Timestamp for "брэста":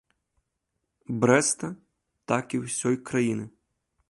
1.25-1.67